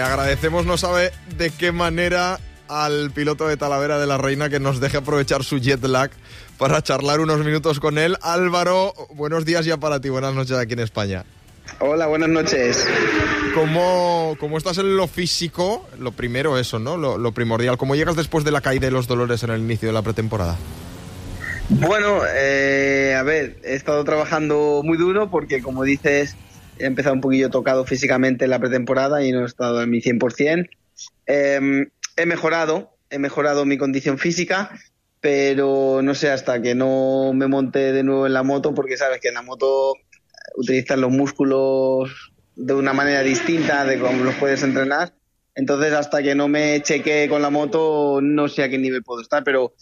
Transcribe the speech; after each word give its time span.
Le 0.00 0.06
agradecemos, 0.06 0.64
no 0.64 0.78
sabe 0.78 1.12
de 1.36 1.50
qué 1.50 1.72
manera 1.72 2.40
al 2.68 3.10
piloto 3.10 3.46
de 3.46 3.58
Talavera 3.58 3.98
de 3.98 4.06
la 4.06 4.16
Reina 4.16 4.48
que 4.48 4.58
nos 4.58 4.80
deje 4.80 4.96
aprovechar 4.96 5.44
su 5.44 5.58
jet 5.58 5.84
lag 5.84 6.10
para 6.56 6.80
charlar 6.80 7.20
unos 7.20 7.44
minutos 7.44 7.80
con 7.80 7.98
él. 7.98 8.16
Álvaro, 8.22 8.94
buenos 9.12 9.44
días 9.44 9.66
ya 9.66 9.76
para 9.76 10.00
ti, 10.00 10.08
buenas 10.08 10.32
noches 10.32 10.56
aquí 10.56 10.72
en 10.72 10.78
España. 10.78 11.26
Hola, 11.80 12.06
buenas 12.06 12.30
noches. 12.30 12.88
¿Cómo, 13.54 14.38
cómo 14.40 14.56
estás 14.56 14.78
en 14.78 14.96
lo 14.96 15.06
físico? 15.06 15.86
Lo 15.98 16.12
primero 16.12 16.56
eso, 16.56 16.78
¿no? 16.78 16.96
Lo, 16.96 17.18
lo, 17.18 17.32
primordial. 17.32 17.76
¿Cómo 17.76 17.94
llegas 17.94 18.16
después 18.16 18.42
de 18.42 18.52
la 18.52 18.62
caída 18.62 18.86
de 18.86 18.92
los 18.92 19.06
dolores 19.06 19.42
en 19.42 19.50
el 19.50 19.60
inicio 19.60 19.90
de 19.90 19.92
la 19.92 20.00
pretemporada? 20.00 20.56
Bueno, 21.68 22.22
eh, 22.26 23.14
a 23.18 23.22
ver, 23.22 23.58
he 23.64 23.74
estado 23.74 24.02
trabajando 24.04 24.80
muy 24.82 24.96
duro 24.96 25.30
porque, 25.30 25.60
como 25.60 25.84
dices, 25.84 26.36
he 26.80 26.86
empezado 26.86 27.14
un 27.14 27.20
poquillo 27.20 27.50
tocado 27.50 27.84
físicamente 27.84 28.44
en 28.44 28.50
la 28.50 28.58
pretemporada 28.58 29.24
y 29.24 29.32
no 29.32 29.42
he 29.42 29.46
estado 29.46 29.82
en 29.82 29.90
mi 29.90 30.00
100%. 30.00 30.68
Eh, 31.26 31.86
he 32.16 32.26
mejorado, 32.26 32.96
he 33.10 33.18
mejorado 33.18 33.64
mi 33.64 33.78
condición 33.78 34.18
física, 34.18 34.70
pero 35.20 36.00
no 36.02 36.14
sé 36.14 36.30
hasta 36.30 36.60
que 36.62 36.74
no 36.74 37.32
me 37.34 37.46
monte 37.46 37.92
de 37.92 38.02
nuevo 38.02 38.26
en 38.26 38.32
la 38.32 38.42
moto, 38.42 38.74
porque 38.74 38.96
sabes 38.96 39.20
que 39.20 39.28
en 39.28 39.34
la 39.34 39.42
moto 39.42 39.94
utilizas 40.56 40.98
los 40.98 41.10
músculos 41.10 42.32
de 42.56 42.74
una 42.74 42.92
manera 42.92 43.22
distinta 43.22 43.84
de 43.84 43.98
cómo 43.98 44.24
los 44.24 44.34
puedes 44.34 44.62
entrenar. 44.62 45.12
Entonces, 45.54 45.92
hasta 45.92 46.22
que 46.22 46.34
no 46.34 46.48
me 46.48 46.80
cheque 46.82 47.28
con 47.28 47.42
la 47.42 47.50
moto, 47.50 48.20
no 48.22 48.48
sé 48.48 48.62
a 48.62 48.70
qué 48.70 48.78
nivel 48.78 49.02
puedo 49.02 49.20
estar, 49.20 49.44
pero, 49.44 49.74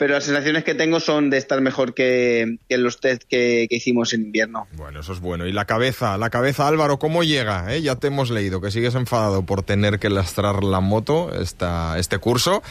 pero 0.00 0.14
las 0.14 0.24
sensaciones 0.24 0.64
que 0.64 0.74
tengo 0.74 0.98
son 0.98 1.28
de 1.28 1.36
estar 1.36 1.60
mejor 1.60 1.92
que, 1.92 2.56
que 2.70 2.78
los 2.78 3.00
test 3.00 3.24
que, 3.24 3.66
que, 3.68 3.76
hicimos 3.76 4.14
en 4.14 4.22
invierno. 4.22 4.66
Bueno, 4.72 5.00
eso 5.00 5.12
es 5.12 5.20
bueno. 5.20 5.46
Y 5.46 5.52
la 5.52 5.66
cabeza, 5.66 6.16
la 6.16 6.30
cabeza, 6.30 6.66
Álvaro, 6.66 6.98
¿cómo 6.98 7.22
llega? 7.22 7.66
¿Eh? 7.74 7.82
Ya 7.82 7.96
te 7.96 8.06
hemos 8.06 8.30
leído 8.30 8.62
que 8.62 8.70
sigues 8.70 8.94
enfadado 8.94 9.44
por 9.44 9.62
tener 9.62 9.98
que 9.98 10.08
lastrar 10.08 10.64
la 10.64 10.80
moto 10.80 11.38
esta, 11.38 11.98
este 11.98 12.16
curso, 12.16 12.62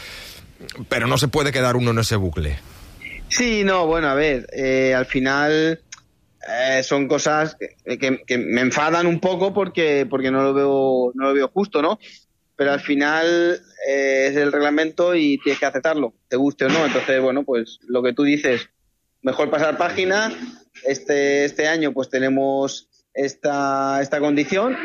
pero 0.89 1.05
no 1.05 1.19
se 1.19 1.27
puede 1.27 1.51
quedar 1.51 1.75
uno 1.75 1.91
en 1.91 1.99
ese 1.99 2.15
bucle. 2.15 2.57
Sí, 3.27 3.63
no, 3.63 3.85
bueno, 3.85 4.07
a 4.07 4.15
ver, 4.15 4.47
eh, 4.51 4.95
al 4.95 5.05
final 5.05 5.81
eh, 6.49 6.81
son 6.81 7.07
cosas 7.07 7.55
que, 7.59 7.99
que, 7.99 8.23
que, 8.25 8.37
me 8.39 8.61
enfadan 8.61 9.05
un 9.05 9.19
poco 9.19 9.53
porque, 9.53 10.07
porque 10.09 10.31
no 10.31 10.41
lo 10.41 10.55
veo, 10.55 11.11
no 11.13 11.25
lo 11.25 11.33
veo 11.35 11.47
justo, 11.49 11.83
¿no? 11.83 11.99
Pero 12.59 12.73
al 12.73 12.81
final 12.81 13.61
eh, 13.87 14.27
es 14.27 14.35
el 14.35 14.51
reglamento 14.51 15.15
y 15.15 15.37
tienes 15.37 15.61
que 15.61 15.65
aceptarlo, 15.65 16.13
te 16.27 16.35
guste 16.35 16.65
o 16.65 16.67
no. 16.67 16.85
Entonces, 16.85 17.21
bueno, 17.21 17.45
pues 17.45 17.79
lo 17.87 18.03
que 18.03 18.11
tú 18.11 18.23
dices, 18.23 18.69
mejor 19.21 19.49
pasar 19.49 19.77
página. 19.77 20.29
Este, 20.83 21.45
este 21.45 21.69
año 21.69 21.93
pues 21.93 22.09
tenemos 22.09 22.89
esta, 23.13 24.01
esta 24.01 24.19
condición, 24.19 24.75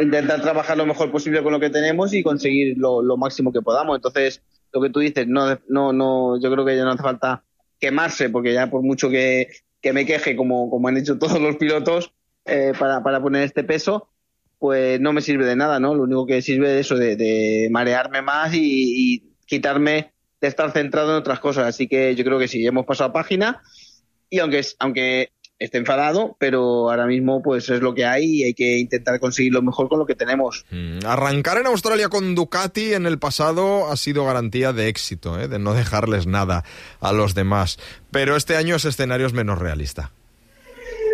intentar 0.00 0.42
trabajar 0.42 0.76
lo 0.76 0.86
mejor 0.86 1.12
posible 1.12 1.40
con 1.44 1.52
lo 1.52 1.60
que 1.60 1.70
tenemos 1.70 2.12
y 2.14 2.24
conseguir 2.24 2.76
lo, 2.76 3.00
lo 3.00 3.16
máximo 3.16 3.52
que 3.52 3.62
podamos. 3.62 3.94
Entonces, 3.94 4.42
lo 4.72 4.80
que 4.80 4.90
tú 4.90 4.98
dices, 4.98 5.28
no, 5.28 5.56
no, 5.68 5.92
no, 5.92 6.40
yo 6.42 6.50
creo 6.50 6.66
que 6.66 6.76
ya 6.76 6.82
no 6.82 6.90
hace 6.90 7.04
falta 7.04 7.44
quemarse, 7.78 8.28
porque 8.28 8.54
ya 8.54 8.68
por 8.68 8.82
mucho 8.82 9.08
que, 9.08 9.46
me 9.84 10.04
queje, 10.04 10.34
como, 10.34 10.68
como 10.68 10.88
han 10.88 10.96
hecho 10.96 11.16
todos 11.16 11.40
los 11.40 11.54
pilotos, 11.58 12.12
eh, 12.44 12.72
para, 12.76 13.04
para 13.04 13.22
poner 13.22 13.44
este 13.44 13.62
peso, 13.62 14.08
pues 14.60 15.00
no 15.00 15.14
me 15.14 15.22
sirve 15.22 15.46
de 15.46 15.56
nada, 15.56 15.80
¿no? 15.80 15.94
Lo 15.94 16.02
único 16.02 16.26
que 16.26 16.42
sirve 16.42 16.78
es 16.78 16.86
eso, 16.86 16.94
de, 16.94 17.16
de 17.16 17.68
marearme 17.70 18.20
más 18.20 18.52
y, 18.54 19.24
quitarme 19.46 20.12
de 20.40 20.46
estar 20.46 20.70
centrado 20.70 21.10
en 21.10 21.16
otras 21.16 21.40
cosas. 21.40 21.66
Así 21.66 21.88
que 21.88 22.14
yo 22.14 22.22
creo 22.24 22.38
que 22.38 22.46
sí, 22.46 22.64
hemos 22.64 22.86
pasado 22.86 23.12
página 23.12 23.62
y 24.28 24.38
aunque, 24.38 24.64
aunque 24.78 25.32
esté 25.58 25.78
enfadado, 25.78 26.36
pero 26.38 26.90
ahora 26.90 27.06
mismo 27.06 27.42
pues 27.42 27.68
es 27.68 27.80
lo 27.80 27.94
que 27.94 28.04
hay 28.04 28.26
y 28.26 28.44
hay 28.44 28.54
que 28.54 28.78
intentar 28.78 29.18
conseguir 29.18 29.52
lo 29.52 29.62
mejor 29.62 29.88
con 29.88 29.98
lo 29.98 30.06
que 30.06 30.14
tenemos. 30.14 30.66
Mm, 30.70 31.04
arrancar 31.04 31.58
en 31.58 31.66
Australia 31.66 32.08
con 32.08 32.34
Ducati 32.34 32.92
en 32.94 33.06
el 33.06 33.18
pasado 33.18 33.90
ha 33.90 33.96
sido 33.96 34.24
garantía 34.26 34.72
de 34.72 34.88
éxito, 34.88 35.40
¿eh? 35.40 35.48
de 35.48 35.58
no 35.58 35.74
dejarles 35.74 36.26
nada 36.26 36.64
a 37.00 37.12
los 37.12 37.34
demás, 37.34 37.78
pero 38.12 38.36
este 38.36 38.56
año 38.56 38.76
ese 38.76 38.90
escenario 38.90 39.26
es 39.26 39.32
menos 39.32 39.58
realista. 39.58 40.12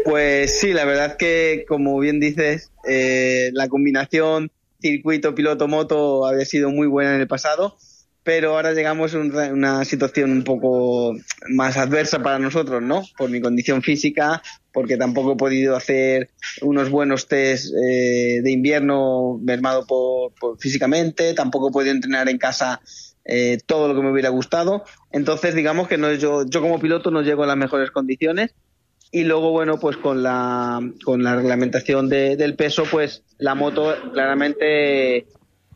Pues 0.07 0.61
sí, 0.61 0.73
la 0.73 0.85
verdad 0.85 1.17
que, 1.17 1.65
como 1.67 1.99
bien 1.99 2.21
dices, 2.21 2.71
eh, 2.89 3.51
la 3.55 3.67
combinación 3.67 4.53
circuito, 4.81 5.35
piloto, 5.35 5.67
moto 5.67 6.27
había 6.27 6.45
sido 6.45 6.71
muy 6.71 6.87
buena 6.87 7.17
en 7.17 7.23
el 7.23 7.27
pasado, 7.27 7.77
pero 8.23 8.55
ahora 8.55 8.73
llegamos 8.73 9.17
a 9.17 9.19
una 9.19 9.85
situación 9.85 10.31
un 10.31 10.45
poco 10.45 11.17
más 11.49 11.77
adversa 11.77 12.23
para 12.23 12.39
nosotros, 12.39 12.81
¿no? 12.83 13.03
Por 13.19 13.31
mi 13.31 13.41
condición 13.41 13.83
física, 13.83 14.45
porque 14.73 14.97
tampoco 14.97 15.33
he 15.33 15.37
podido 15.37 15.75
hacer 15.75 16.31
unos 16.63 16.89
buenos 16.89 17.27
test 17.27 17.75
eh, 17.75 18.43
de 18.45 18.51
invierno 18.53 19.41
mermado 19.43 19.89
por, 19.89 20.31
físicamente, 20.61 21.35
tampoco 21.35 21.71
he 21.71 21.73
podido 21.73 21.93
entrenar 21.93 22.29
en 22.29 22.39
casa 22.39 22.81
eh, 23.25 23.59
todo 23.67 23.89
lo 23.89 23.97
que 23.97 24.03
me 24.03 24.13
hubiera 24.13 24.29
gustado. 24.29 24.85
Entonces, 25.11 25.57
digamos 25.57 25.89
que 25.89 25.99
no, 25.99 26.15
yo, 26.15 26.47
yo 26.47 26.63
como 26.63 26.79
piloto 26.79 27.11
no 27.11 27.23
llego 27.23 27.43
a 27.43 27.49
las 27.49 27.57
mejores 27.57 27.91
condiciones 27.91 28.55
y 29.11 29.25
luego 29.25 29.51
bueno 29.51 29.79
pues 29.79 29.97
con 29.97 30.23
la 30.23 30.81
con 31.05 31.23
la 31.23 31.37
reglamentación 31.37 32.09
de, 32.09 32.37
del 32.37 32.55
peso 32.57 32.85
pues 32.91 33.23
la 33.39 33.55
moto 33.55 33.95
claramente 34.13 35.27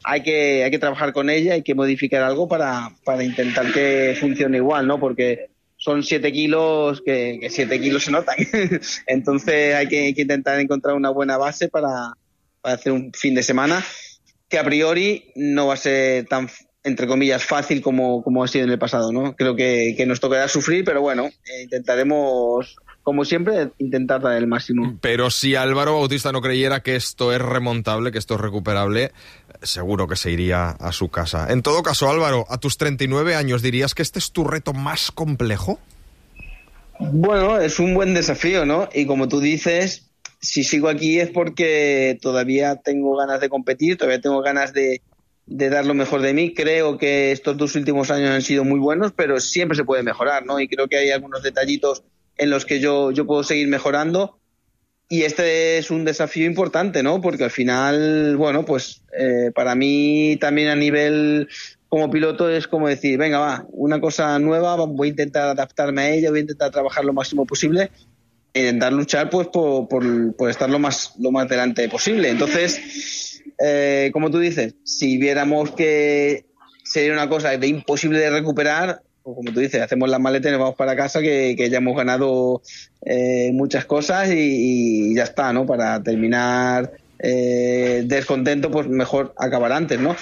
hay 0.05 0.23
que 0.23 0.65
hay 0.65 0.71
que 0.71 0.79
trabajar 0.79 1.13
con 1.13 1.31
ella 1.31 1.55
hay 1.55 1.63
que 1.63 1.75
modificar 1.75 2.23
algo 2.23 2.49
para, 2.49 2.91
para 3.05 3.23
intentar 3.23 3.73
que 3.73 4.17
funcione 4.19 4.59
igual 4.59 4.87
no 4.87 4.99
porque 4.99 5.51
son 5.81 6.03
7 6.03 6.31
kilos 6.31 7.03
que, 7.05 7.39
que 7.41 7.49
7 7.49 7.81
kilos 7.81 8.05
se 8.05 8.11
notan. 8.11 8.37
Entonces 9.07 9.75
hay 9.75 9.89
que, 9.89 10.09
intentar 10.11 10.61
encontrar 10.61 10.95
una 10.95 11.09
buena 11.09 11.39
base 11.39 11.69
para, 11.69 12.13
para 12.61 12.75
hacer 12.75 12.93
un 12.93 13.13
fin 13.15 13.35
de 13.35 13.43
semana 13.43 13.83
que 14.49 14.59
a 14.59 14.65
priori 14.65 15.33
no 15.37 15.69
va 15.69 15.75
a 15.75 15.79
ser 15.79 16.27
tan 16.27 16.49
entre 16.83 17.07
comillas 17.07 17.45
fácil 17.45 17.83
como, 17.83 18.23
como 18.23 18.45
ha 18.45 18.49
sido 18.49 18.65
en 18.65 18.71
el 18.71 18.79
pasado 18.79 19.13
no 19.13 19.37
creo 19.37 19.55
que, 19.55 19.95
que 19.97 20.07
nos 20.07 20.19
tocará 20.19 20.49
sufrir 20.49 20.83
pero 20.83 21.03
bueno 21.03 21.27
eh, 21.27 21.63
intentaremos 21.65 22.75
como 23.03 23.25
siempre, 23.25 23.71
intentar 23.79 24.21
dar 24.21 24.37
el 24.37 24.47
máximo. 24.47 24.99
Pero 25.01 25.31
si 25.31 25.55
Álvaro 25.55 25.95
Bautista 25.95 26.33
no 26.33 26.41
creyera 26.41 26.81
que 26.81 26.97
esto 26.97 27.33
es 27.33 27.41
remontable, 27.41 28.13
que 28.13 28.19
esto 28.19 28.35
es 28.35 28.41
recuperable, 28.41 29.13
seguro 29.63 30.07
que 30.07 30.17
se 30.17 30.31
iría 30.31 30.71
a 30.71 30.93
su 30.93 31.09
casa. 31.09 31.51
En 31.51 31.63
todo 31.63 31.83
caso, 31.83 32.11
Álvaro, 32.11 32.47
a 32.49 32.59
tus 32.59 32.77
39 32.77 33.35
años, 33.35 33.63
¿dirías 33.63 33.95
que 33.95 34.03
este 34.03 34.19
es 34.19 34.33
tu 34.33 34.45
reto 34.45 34.73
más 34.73 35.11
complejo? 35.11 35.79
Bueno, 36.99 37.59
es 37.59 37.79
un 37.79 37.95
buen 37.95 38.13
desafío, 38.13 38.67
¿no? 38.67 38.91
Y 38.93 39.07
como 39.07 39.29
tú 39.29 39.41
dices, 39.41 40.11
si 40.41 40.65
sigo 40.65 40.89
aquí 40.89 41.19
es 41.19 41.31
porque 41.31 42.19
todavía 42.21 42.77
tengo 42.77 43.17
ganas 43.17 43.41
de 43.41 43.49
competir, 43.49 43.97
todavía 43.97 44.21
tengo 44.21 44.43
ganas 44.43 44.75
de, 44.75 45.01
de 45.47 45.71
dar 45.71 45.87
lo 45.87 45.95
mejor 45.95 46.21
de 46.21 46.35
mí. 46.35 46.53
Creo 46.53 46.99
que 46.99 47.33
estos 47.33 47.57
dos 47.57 47.75
últimos 47.75 48.11
años 48.11 48.31
han 48.31 48.43
sido 48.43 48.65
muy 48.65 48.79
buenos, 48.79 49.13
pero 49.13 49.41
siempre 49.41 49.77
se 49.77 49.85
puede 49.85 50.03
mejorar, 50.03 50.45
¿no? 50.45 50.61
Y 50.61 50.69
creo 50.69 50.89
que 50.89 50.99
hay 50.99 51.11
algunos 51.11 51.43
detallitos 51.43 52.03
en 52.41 52.49
los 52.49 52.65
que 52.65 52.81
yo, 52.81 53.11
yo 53.13 53.27
puedo 53.27 53.45
seguir 53.45 53.69
mejorando. 53.69 54.39
Y 55.11 55.23
este 55.23 55.77
es 55.77 55.91
un 55.91 56.05
desafío 56.05 56.47
importante, 56.47 57.03
¿no? 57.03 57.21
Porque 57.21 57.45
al 57.45 57.51
final, 57.51 58.37
bueno, 58.37 58.65
pues 58.65 59.03
eh, 59.17 59.51
para 59.55 59.75
mí 59.75 60.39
también 60.41 60.69
a 60.69 60.77
nivel 60.77 61.49
como 61.89 62.11
piloto 62.11 62.49
es 62.49 62.67
como 62.67 62.89
decir, 62.89 63.19
venga, 63.19 63.39
va, 63.41 63.67
una 63.73 64.01
cosa 64.01 64.39
nueva, 64.39 64.77
voy 64.77 65.09
a 65.09 65.11
intentar 65.11 65.49
adaptarme 65.49 66.03
a 66.03 66.11
ella, 66.11 66.31
voy 66.31 66.39
a 66.39 66.43
intentar 66.43 66.71
trabajar 66.71 67.05
lo 67.05 67.13
máximo 67.13 67.45
posible 67.45 67.91
e 68.55 68.61
intentar 68.61 68.93
luchar 68.93 69.29
pues 69.29 69.49
por, 69.49 69.89
por, 69.89 70.37
por 70.37 70.49
estar 70.49 70.71
lo 70.71 70.79
más, 70.79 71.15
lo 71.19 71.33
más 71.33 71.49
delante 71.49 71.89
posible. 71.89 72.31
Entonces, 72.31 73.43
eh, 73.59 74.11
como 74.13 74.31
tú 74.31 74.39
dices, 74.39 74.77
si 74.85 75.19
viéramos 75.19 75.73
que 75.73 76.47
sería 76.85 77.13
una 77.13 77.29
cosa 77.29 77.51
de 77.57 77.67
imposible 77.67 78.19
de 78.21 78.31
recuperar, 78.31 79.03
o 79.31 79.35
como 79.35 79.53
tú 79.53 79.61
dices, 79.61 79.81
hacemos 79.81 80.09
las 80.09 80.21
maletas 80.21 80.51
y 80.51 80.53
nos 80.53 80.61
vamos 80.61 80.77
para 80.77 80.97
casa, 80.97 81.21
que, 81.21 81.55
que 81.57 81.71
ya 81.71 81.79
hemos 81.79 81.97
ganado 81.97 82.63
eh, 83.05 83.51
muchas 83.53 83.85
cosas 83.85 84.29
y, 84.31 85.13
y, 85.13 85.15
ya 85.15 85.25
está, 85.25 85.53
¿no? 85.53 85.67
Para 85.67 86.03
terminar 86.03 86.93
eh, 87.19 88.03
descontento, 88.07 88.71
pues 88.71 88.87
mejor 88.89 89.35
acabar 89.39 89.73
antes, 89.73 89.99
¿no? 90.01 90.17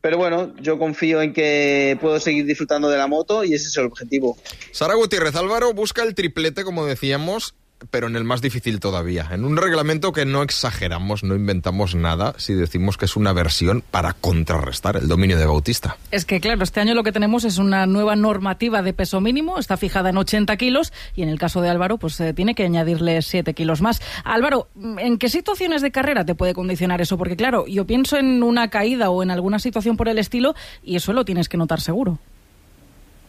Pero 0.00 0.18
bueno, 0.18 0.54
yo 0.60 0.78
confío 0.78 1.20
en 1.20 1.32
que 1.32 1.98
puedo 2.00 2.20
seguir 2.20 2.46
disfrutando 2.46 2.88
de 2.88 2.96
la 2.96 3.08
moto 3.08 3.42
y 3.42 3.54
ese 3.54 3.66
es 3.66 3.76
el 3.76 3.86
objetivo. 3.86 4.36
Sara 4.70 4.94
Gutiérrez 4.94 5.34
Álvaro 5.34 5.72
busca 5.74 6.02
el 6.04 6.14
triplete, 6.14 6.62
como 6.62 6.86
decíamos, 6.86 7.54
pero 7.90 8.06
en 8.06 8.16
el 8.16 8.24
más 8.24 8.40
difícil 8.40 8.80
todavía, 8.80 9.28
en 9.32 9.44
un 9.44 9.56
reglamento 9.56 10.12
que 10.12 10.24
no 10.24 10.42
exageramos, 10.42 11.22
no 11.22 11.34
inventamos 11.34 11.94
nada 11.94 12.34
si 12.38 12.54
decimos 12.54 12.96
que 12.96 13.04
es 13.04 13.16
una 13.16 13.32
versión 13.32 13.82
para 13.90 14.12
contrarrestar 14.14 14.96
el 14.96 15.08
dominio 15.08 15.38
de 15.38 15.46
Bautista. 15.46 15.96
Es 16.10 16.24
que 16.24 16.40
claro, 16.40 16.62
este 16.62 16.80
año 16.80 16.94
lo 16.94 17.02
que 17.02 17.12
tenemos 17.12 17.44
es 17.44 17.58
una 17.58 17.86
nueva 17.86 18.16
normativa 18.16 18.82
de 18.82 18.92
peso 18.92 19.20
mínimo, 19.20 19.58
está 19.58 19.76
fijada 19.76 20.10
en 20.10 20.16
80 20.16 20.56
kilos 20.56 20.92
y 21.14 21.22
en 21.22 21.28
el 21.28 21.38
caso 21.38 21.60
de 21.60 21.68
Álvaro 21.68 21.98
pues 21.98 22.18
eh, 22.20 22.32
tiene 22.32 22.54
que 22.54 22.64
añadirle 22.64 23.20
7 23.22 23.54
kilos 23.54 23.82
más. 23.82 24.00
Álvaro, 24.24 24.68
¿en 24.98 25.18
qué 25.18 25.28
situaciones 25.28 25.82
de 25.82 25.90
carrera 25.90 26.24
te 26.24 26.34
puede 26.34 26.54
condicionar 26.54 27.00
eso? 27.00 27.18
Porque 27.18 27.36
claro, 27.36 27.66
yo 27.66 27.86
pienso 27.86 28.16
en 28.16 28.42
una 28.42 28.68
caída 28.68 29.10
o 29.10 29.22
en 29.22 29.30
alguna 29.30 29.58
situación 29.58 29.96
por 29.96 30.08
el 30.08 30.18
estilo 30.18 30.54
y 30.82 30.96
eso 30.96 31.12
lo 31.12 31.24
tienes 31.24 31.48
que 31.48 31.56
notar 31.56 31.80
seguro. 31.80 32.18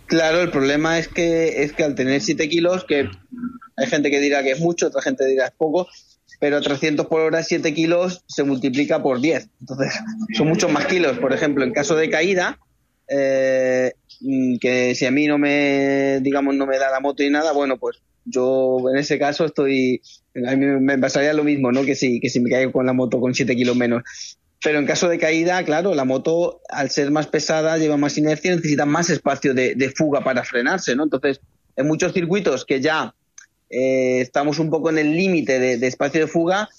Claro, 0.08 0.42
el 0.42 0.52
problema 0.52 0.98
es 0.98 1.10
que 1.10 1.64
es 1.64 1.74
que 1.74 1.84
al 1.84 1.96
tener 1.96 2.22
7 2.22 2.48
kilos, 2.48 2.86
que 2.86 3.10
hay 3.76 3.88
gente 3.88 4.10
que 4.10 4.20
dirá 4.20 4.42
que 4.42 4.52
es 4.52 4.60
mucho, 4.60 4.88
otra 4.88 5.02
gente 5.02 5.26
dirá 5.26 5.44
que 5.44 5.50
es 5.50 5.58
poco, 5.58 5.88
pero 6.40 6.58
a 6.58 6.62
300 6.62 7.08
por 7.08 7.22
hora 7.22 7.44
7 7.44 7.74
kilos 7.74 8.24
se 8.28 8.44
multiplica 8.44 9.04
por 9.04 9.20
10. 9.20 9.50
Entonces, 9.60 9.94
son 10.36 10.48
muchos 10.48 10.72
más 10.72 10.86
kilos. 10.86 11.18
Por 11.20 11.34
ejemplo, 11.34 11.64
en 11.64 11.74
caso 11.74 11.96
de 11.96 12.10
caída, 12.10 12.58
eh, 13.10 13.94
mm, 14.22 14.58
que 14.60 14.96
si 14.96 15.06
a 15.06 15.12
mí 15.12 15.28
no 15.28 15.38
me, 15.38 16.20
digamos, 16.22 16.56
no 16.56 16.66
me 16.66 16.78
da 16.78 16.90
la 16.90 17.00
moto 17.00 17.24
y 17.24 17.30
nada, 17.30 17.52
bueno, 17.52 17.78
pues 17.78 17.98
yo 18.24 18.78
en 18.92 18.98
ese 18.98 19.20
caso 19.20 19.46
estoy, 19.46 20.02
a 20.48 20.56
mí 20.56 20.66
me 20.66 20.98
pasaría 20.98 21.34
lo 21.34 21.44
mismo, 21.44 21.72
¿no? 21.72 21.84
Que 21.84 21.96
si, 21.96 22.20
que 22.20 22.30
si 22.30 22.40
me 22.40 22.50
caigo 22.50 22.72
con 22.72 22.86
la 22.86 22.94
moto 22.94 23.20
con 23.20 23.34
7 23.34 23.56
kilos 23.56 23.76
menos. 23.76 24.04
Pero 24.64 24.80
en 24.80 24.86
caso 24.86 25.08
de 25.08 25.20
caída, 25.20 25.64
claro, 25.64 25.94
la 25.94 26.04
moto, 26.04 26.62
al 26.70 26.90
ser 26.90 27.12
más 27.12 27.28
pesada, 27.28 27.78
lleva 27.78 27.98
más 27.98 28.18
inercia, 28.18 28.56
necesita 28.56 28.86
más 28.86 29.10
espacio 29.10 29.54
de, 29.54 29.76
de 29.76 29.90
fuga 29.92 30.24
para 30.24 30.44
frenarse, 30.44 30.96
¿no? 30.96 31.04
Entonces, 31.04 31.42
en 31.76 31.88
muchos 31.88 32.12
circuitos 32.12 32.66
que 32.66 32.82
ya 32.82 33.14
eh, 33.70 34.22
estamos 34.22 34.60
un 34.60 34.70
poco 34.70 34.90
en 34.90 34.98
el 34.98 35.16
límite 35.16 35.60
de, 35.60 35.88
espacio 35.88 36.22
de 36.22 36.28
fuga, 36.28 36.70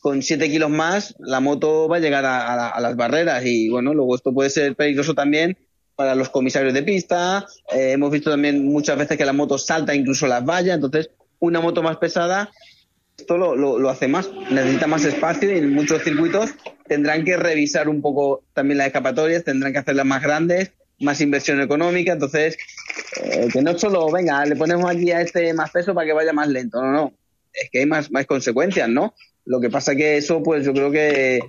con 0.00 0.22
7 0.22 0.48
kilos 0.48 0.70
más 0.70 1.14
la 1.18 1.40
moto 1.40 1.88
va 1.88 1.96
a 1.96 2.00
llegar 2.00 2.24
a, 2.24 2.78
las 2.80 2.96
barreras 2.96 3.44
y 3.44 3.68
bueno, 3.68 3.94
luego 3.94 4.14
esto 4.14 4.32
puede 4.32 4.50
ser 4.50 4.76
peligroso 4.76 5.14
también 5.14 5.58
para 5.96 6.14
los 6.14 6.28
comisarios 6.28 6.72
de 6.72 6.82
pista. 6.82 7.46
Eh, 7.74 7.92
hemos 7.92 8.10
visto 8.12 8.30
también 8.30 8.64
muchas 8.64 8.96
veces 8.96 9.18
que 9.18 9.24
la 9.24 9.32
moto 9.32 9.58
salta 9.58 9.94
incluso 9.94 10.26
las 10.26 10.44
vallas, 10.44 10.76
entonces 10.76 11.10
una 11.40 11.60
moto 11.60 11.82
más 11.82 11.96
pesada 11.96 12.50
esto 13.18 13.36
lo, 13.36 13.56
lo, 13.56 13.90
hace 13.90 14.06
más, 14.06 14.30
necesita 14.50 14.86
más 14.86 15.04
espacio 15.04 15.52
y 15.52 15.58
en 15.58 15.74
muchos 15.74 16.02
circuitos 16.04 16.54
tendrán 16.86 17.24
que 17.24 17.36
revisar 17.36 17.88
un 17.88 18.00
poco 18.00 18.44
también 18.54 18.78
las 18.78 18.86
escapatorias, 18.86 19.44
tendrán 19.44 19.72
que 19.72 19.80
hacerlas 19.80 20.06
más 20.06 20.22
grandes, 20.22 20.72
más 21.00 21.20
inversión 21.20 21.60
económica, 21.60 22.12
entonces 22.12 22.56
eh, 23.22 23.48
que 23.52 23.60
no 23.60 23.76
solo, 23.76 24.10
venga, 24.10 24.44
le 24.46 24.54
ponemos 24.54 24.88
aquí 24.88 25.10
a 25.10 25.20
este 25.20 25.52
más 25.52 25.70
peso 25.72 25.94
para 25.94 26.06
que 26.06 26.12
vaya 26.12 26.32
más 26.32 26.48
lento, 26.48 26.80
no, 26.80 26.92
no, 26.92 27.12
es 27.52 27.68
que 27.70 27.80
hay 27.80 27.86
más, 27.86 28.10
más 28.12 28.24
consecuencias, 28.24 28.88
¿no? 28.88 29.14
Lo 29.44 29.60
que 29.60 29.68
pasa 29.68 29.96
que 29.96 30.16
eso, 30.16 30.42
pues 30.42 30.64
yo 30.64 30.72
creo 30.72 30.92
que, 30.92 31.40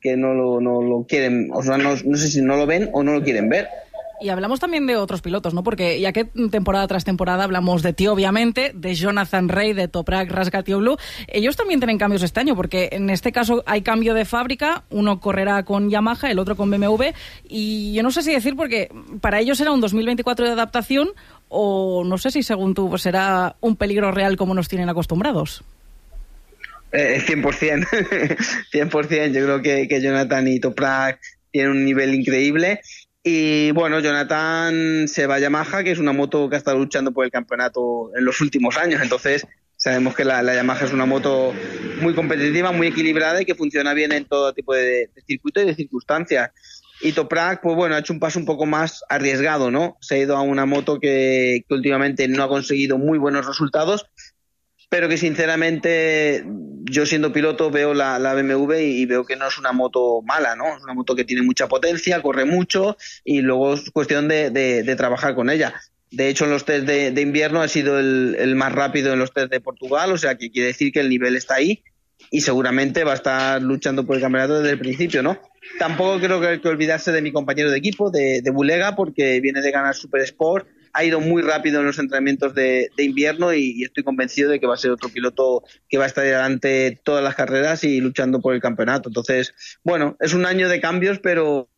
que 0.00 0.16
no, 0.16 0.32
lo, 0.32 0.60
no 0.60 0.80
lo 0.82 1.04
quieren, 1.06 1.50
o 1.52 1.62
sea, 1.62 1.76
no, 1.76 1.96
no 2.02 2.16
sé 2.16 2.28
si 2.28 2.40
no 2.40 2.56
lo 2.56 2.66
ven 2.66 2.88
o 2.92 3.02
no 3.02 3.12
lo 3.12 3.22
quieren 3.22 3.48
ver. 3.50 3.68
Y 4.20 4.28
hablamos 4.28 4.60
también 4.60 4.86
de 4.86 4.96
otros 4.96 5.22
pilotos, 5.22 5.54
¿no? 5.54 5.62
Porque 5.62 5.98
ya 5.98 6.12
que 6.12 6.26
temporada 6.26 6.86
tras 6.86 7.04
temporada 7.04 7.44
hablamos 7.44 7.82
de 7.82 7.94
ti, 7.94 8.06
obviamente, 8.06 8.72
de 8.74 8.94
Jonathan 8.94 9.48
Rey, 9.48 9.72
de 9.72 9.88
Toprak 9.88 10.30
Rasgatioglu, 10.30 10.98
ellos 11.28 11.56
también 11.56 11.80
tienen 11.80 11.96
cambios 11.96 12.22
este 12.22 12.38
año, 12.38 12.54
porque 12.54 12.90
en 12.92 13.08
este 13.08 13.32
caso 13.32 13.62
hay 13.64 13.80
cambio 13.80 14.12
de 14.12 14.26
fábrica, 14.26 14.84
uno 14.90 15.20
correrá 15.20 15.62
con 15.62 15.88
Yamaha, 15.88 16.30
el 16.30 16.38
otro 16.38 16.54
con 16.54 16.70
BMW, 16.70 17.14
y 17.48 17.94
yo 17.94 18.02
no 18.02 18.10
sé 18.10 18.22
si 18.22 18.32
decir 18.32 18.56
porque 18.56 18.90
para 19.22 19.40
ellos 19.40 19.56
será 19.56 19.72
un 19.72 19.80
2024 19.80 20.44
de 20.44 20.52
adaptación 20.52 21.08
o 21.48 22.04
no 22.04 22.18
sé 22.18 22.30
si 22.30 22.42
según 22.42 22.74
tú 22.74 22.90
pues 22.90 23.00
será 23.00 23.56
un 23.60 23.74
peligro 23.76 24.12
real 24.12 24.36
como 24.36 24.52
nos 24.52 24.68
tienen 24.68 24.90
acostumbrados. 24.90 25.64
Eh, 26.92 27.22
100%, 27.26 27.86
100%. 28.70 29.32
Yo 29.32 29.44
creo 29.44 29.62
que 29.62 30.00
Jonathan 30.02 30.46
y 30.46 30.60
Toprak 30.60 31.20
tienen 31.50 31.70
un 31.70 31.84
nivel 31.86 32.14
increíble 32.14 32.80
y 33.22 33.70
bueno, 33.72 34.00
Jonathan 34.00 35.06
se 35.06 35.26
va 35.26 35.34
a 35.34 35.38
Yamaha, 35.38 35.84
que 35.84 35.90
es 35.90 35.98
una 35.98 36.12
moto 36.12 36.48
que 36.48 36.56
ha 36.56 36.58
estado 36.58 36.78
luchando 36.78 37.12
por 37.12 37.24
el 37.24 37.30
campeonato 37.30 38.10
en 38.16 38.24
los 38.24 38.40
últimos 38.40 38.78
años. 38.78 39.02
Entonces, 39.02 39.46
sabemos 39.76 40.14
que 40.14 40.24
la, 40.24 40.42
Yamaha 40.42 40.86
es 40.86 40.92
una 40.92 41.04
moto 41.04 41.52
muy 42.00 42.14
competitiva, 42.14 42.72
muy 42.72 42.86
equilibrada 42.86 43.42
y 43.42 43.44
que 43.44 43.54
funciona 43.54 43.92
bien 43.92 44.12
en 44.12 44.24
todo 44.24 44.54
tipo 44.54 44.74
de, 44.74 45.10
circuito 45.26 45.60
y 45.60 45.66
de 45.66 45.74
circunstancias. 45.74 46.50
Y 47.02 47.12
Toprak, 47.12 47.62
pues 47.62 47.76
bueno, 47.76 47.94
ha 47.94 47.98
hecho 47.98 48.12
un 48.12 48.20
paso 48.20 48.38
un 48.38 48.44
poco 48.46 48.64
más 48.64 49.02
arriesgado, 49.08 49.70
¿no? 49.70 49.96
Se 50.00 50.14
ha 50.14 50.18
ido 50.18 50.36
a 50.36 50.42
una 50.42 50.64
moto 50.64 50.98
que, 50.98 51.64
que 51.66 51.74
últimamente 51.74 52.26
no 52.28 52.42
ha 52.42 52.48
conseguido 52.48 52.98
muy 52.98 53.18
buenos 53.18 53.46
resultados, 53.46 54.06
pero 54.90 55.08
que 55.08 55.16
sinceramente 55.16 56.44
yo 56.84 57.06
siendo 57.06 57.32
piloto 57.32 57.70
veo 57.70 57.94
la, 57.94 58.18
BMW 58.34 58.74
y, 58.74 59.06
veo 59.06 59.24
que 59.24 59.36
no 59.36 59.46
es 59.46 59.56
una 59.56 59.72
moto 59.72 60.20
mala, 60.22 60.56
¿no? 60.56 60.76
Es 60.76 60.82
una 60.82 60.94
moto 60.94 61.14
que 61.14 61.24
tiene 61.24 61.42
mucha 61.42 61.68
potencia, 61.68 62.20
corre 62.20 62.44
mucho 62.44 62.96
y 63.24 63.40
luego 63.40 63.74
es 63.74 63.90
cuestión 63.92 64.26
de, 64.28 64.94
trabajar 64.98 65.36
con 65.36 65.48
ella. 65.48 65.72
De 66.10 66.28
hecho, 66.28 66.44
en 66.44 66.50
los 66.50 66.64
test 66.64 66.86
de, 66.86 67.20
invierno 67.20 67.62
ha 67.62 67.68
sido 67.68 68.00
el, 68.00 68.54
más 68.56 68.72
rápido 68.72 69.12
en 69.12 69.20
los 69.20 69.32
test 69.32 69.52
de 69.52 69.60
Portugal, 69.60 70.10
o 70.12 70.18
sea 70.18 70.34
que 70.34 70.50
quiere 70.50 70.68
decir 70.68 70.92
que 70.92 71.00
el 71.00 71.08
nivel 71.08 71.36
está 71.36 71.54
ahí 71.54 71.84
y 72.32 72.40
seguramente 72.40 73.04
va 73.04 73.12
a 73.12 73.16
estar 73.16 73.62
luchando 73.62 74.04
por 74.04 74.16
el 74.16 74.22
campeonato 74.22 74.58
desde 74.58 74.72
el 74.72 74.78
principio, 74.80 75.22
¿no? 75.22 75.40
Tampoco 75.78 76.18
creo 76.18 76.40
que 76.40 76.48
hay 76.48 76.60
que 76.60 76.68
olvidarse 76.68 77.12
de 77.12 77.22
mi 77.22 77.30
compañero 77.30 77.70
de 77.70 77.78
equipo, 77.78 78.10
de, 78.10 78.42
de 78.42 78.50
Bulega, 78.50 78.96
porque 78.96 79.40
viene 79.40 79.62
de 79.62 79.70
ganar 79.70 79.94
Super 79.94 80.22
Sport 80.22 80.66
ha 80.92 81.04
ido 81.04 81.20
muy 81.20 81.42
rápido 81.42 81.80
en 81.80 81.86
los 81.86 81.98
entrenamientos 81.98 82.54
de, 82.54 82.90
invierno 82.98 83.52
y, 83.54 83.82
estoy 83.82 84.02
convencido 84.02 84.50
de 84.50 84.60
que 84.60 84.66
va 84.66 84.74
a 84.74 84.78
ser 84.78 84.90
otro 84.90 85.08
piloto 85.08 85.62
que 85.88 85.98
va 85.98 86.04
a 86.04 86.06
estar 86.06 86.24
delante 86.24 86.98
todas 87.02 87.22
las 87.22 87.34
carreras 87.34 87.84
y 87.84 88.00
luchando 88.00 88.40
por 88.40 88.54
el 88.54 88.60
campeonato. 88.60 89.08
Entonces, 89.08 89.54
bueno, 89.84 90.16
es 90.20 90.34
un 90.34 90.46
año 90.46 90.68
de 90.68 90.80
cambios, 90.80 91.18
pero, 91.18 91.68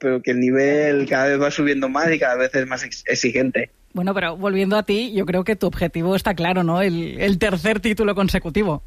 pero 0.00 0.22
que 0.22 0.32
el 0.32 0.40
nivel 0.40 1.08
cada 1.08 1.26
vez 1.26 1.40
va 1.40 1.50
subiendo 1.50 1.88
más 1.88 2.12
y 2.12 2.18
cada 2.18 2.36
vez 2.36 2.54
es 2.54 2.66
más 2.66 2.84
exigente. 2.84 3.70
Bueno, 3.92 4.14
pero 4.14 4.36
volviendo 4.36 4.76
a 4.76 4.84
ti, 4.84 5.12
yo 5.12 5.26
creo 5.26 5.44
que 5.44 5.56
tu 5.56 5.66
objetivo 5.66 6.16
está 6.16 6.34
claro, 6.34 6.62
¿no? 6.62 6.80
El, 6.80 7.38
tercer 7.38 7.80
título 7.80 8.14
consecutivo. 8.14 8.82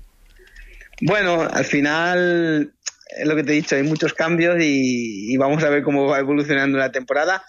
Bueno, 1.01 1.42
al 1.42 1.66
final 1.66 2.72
es 3.16 3.27
lo 3.27 3.36
que 3.36 3.44
te 3.44 3.51
he 3.51 3.56
dicho, 3.56 3.75
hay 3.75 3.83
muchos 3.83 4.13
cambios 4.13 4.56
y, 4.60 5.33
y, 5.33 5.38
vamos 5.38 5.63
a 5.63 5.69
ver 5.69 5.83
cómo 5.83 6.07
va 6.07 6.19
evolucionando 6.19 6.77
la 6.77 6.92
temporada 6.92 7.44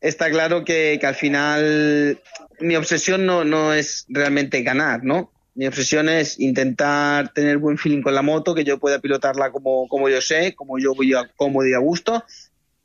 está 0.00 0.30
claro 0.30 0.64
que, 0.64 0.98
al 1.02 1.14
final 1.14 2.20
mi 2.60 2.76
obsesión 2.76 3.26
no, 3.26 3.44
no 3.44 3.72
es 3.72 4.04
realmente 4.08 4.62
ganar, 4.62 5.04
¿no? 5.04 5.32
Mi 5.54 5.66
obsesión 5.66 6.08
es 6.08 6.38
intentar 6.38 7.32
tener 7.32 7.58
buen 7.58 7.78
feeling 7.78 8.02
con 8.02 8.14
la 8.14 8.22
moto, 8.22 8.54
que 8.54 8.64
yo 8.64 8.78
pueda 8.78 9.00
pilotarla 9.00 9.50
como, 9.50 9.88
como 9.88 10.08
yo 10.08 10.20
sé, 10.20 10.54
como 10.54 10.78
yo 10.78 10.94
voy 10.94 11.14
a, 11.14 11.28
cómodo 11.36 11.66
y 11.66 11.74
a 11.74 11.78
gusto. 11.78 12.24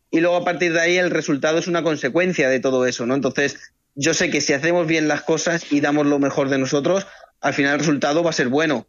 Y 0.09 0.21
luego 0.21 0.37
a 0.37 0.45
partir 0.45 0.73
de 0.73 0.81
ahí 0.81 0.97
el 0.97 1.11
resultado 1.11 1.59
es 1.59 1.67
una 1.67 1.83
consecuencia 1.83 2.49
de 2.49 2.59
todo 2.59 2.85
eso, 2.87 3.05
¿no? 3.05 3.13
Entonces, 3.13 3.73
yo 3.95 4.13
sé 4.13 4.31
que 4.31 4.41
si 4.41 4.53
hacemos 4.53 4.87
bien 4.87 5.07
las 5.07 5.21
cosas 5.21 5.71
y 5.71 5.81
damos 5.81 6.07
lo 6.07 6.17
mejor 6.17 6.49
de 6.49 6.57
nosotros, 6.57 7.05
al 7.41 7.53
final 7.53 7.73
el 7.73 7.79
resultado 7.79 8.23
va 8.23 8.31
a 8.31 8.33
ser 8.33 8.47
bueno. 8.47 8.87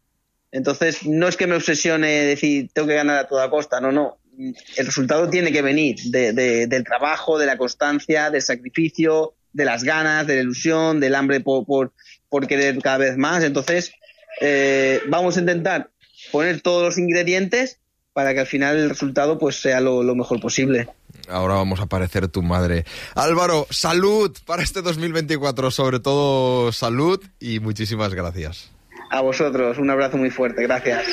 Entonces, 0.50 1.05
no 1.05 1.29
es 1.29 1.37
que 1.37 1.47
me 1.47 1.56
obsesione 1.56 2.09
decir, 2.09 2.70
tengo 2.73 2.88
que 2.88 2.94
ganar 2.94 3.19
a 3.19 3.29
toda 3.29 3.50
costa, 3.50 3.81
no, 3.81 3.93
no 3.93 4.19
el 4.38 4.86
resultado 4.86 5.28
tiene 5.28 5.52
que 5.52 5.62
venir 5.62 5.96
de, 6.04 6.32
del 6.66 6.84
trabajo, 6.84 7.38
de 7.38 7.46
la 7.46 7.56
constancia, 7.56 8.31
del 8.31 8.42
sacrificio, 8.42 9.34
de 9.52 9.64
las 9.64 9.84
ganas, 9.84 10.26
de 10.26 10.36
la 10.36 10.42
ilusión, 10.42 11.00
del 11.00 11.14
hambre 11.14 11.40
por, 11.40 11.64
por, 11.66 12.46
querer 12.46 12.78
cada 12.82 12.98
vez 12.98 13.16
más. 13.16 13.44
Entonces, 13.44 13.92
eh, 14.40 15.00
vamos 15.08 15.36
a 15.36 15.40
intentar 15.40 15.90
poner 16.32 16.60
todos 16.60 16.82
los 16.82 16.98
ingredientes 16.98 17.78
para 18.12 18.32
que 18.34 18.40
al 18.40 18.46
final 18.46 18.76
el 18.76 18.88
resultado 18.88 19.38
pues 19.38 19.60
sea 19.60 19.81
lo, 19.81 20.02
lo 20.02 20.14
mejor 20.14 20.40
posible. 20.40 20.88
Ahora 21.28 21.55
vamos 21.55 21.81
a 21.81 21.86
parecer 21.86 22.29
tu 22.29 22.43
madre. 22.43 22.84
Álvaro, 23.14 23.67
salud 23.70 24.36
para 24.44 24.62
este 24.62 24.82
2024, 24.82 25.70
sobre 25.70 26.00
todo 26.00 26.72
salud 26.72 27.22
y 27.41 27.60
muchísimas 27.60 28.14
gracias. 28.14 28.70
A 29.10 29.20
vosotros, 29.20 29.79
un 29.79 29.91
abrazo 29.91 30.17
muy 30.17 30.31
fuerte, 30.31 30.62
gracias. 30.62 31.05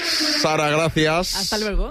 Sara, 0.42 0.70
gracias. 0.70 1.36
Hasta 1.36 1.58
luego. 1.60 1.80